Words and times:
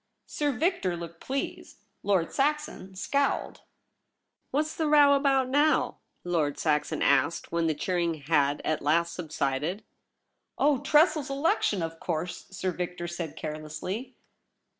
Sir 0.25 0.51
Victor 0.51 0.97
looked 0.97 1.19
pleased; 1.21 1.77
Lord 2.01 2.33
Saxon 2.33 2.95
scowled. 2.95 3.61
* 4.07 4.49
What's 4.49 4.75
the 4.75 4.87
row 4.87 5.13
about 5.13 5.47
now?' 5.47 5.99
Lord 6.23 6.57
Saxon 6.57 7.03
asked, 7.03 7.51
when 7.51 7.67
the 7.67 7.75
cheering 7.75 8.15
had 8.15 8.61
at 8.65 8.81
last 8.81 9.13
sub 9.13 9.31
sided.' 9.31 9.83
Oh, 10.57 10.79
Tressel's 10.79 11.29
election, 11.29 11.83
of 11.83 11.99
course!' 11.99 12.47
Sir 12.49 12.71
Victor 12.71 13.07
said 13.07 13.35
carelessly. 13.35 14.15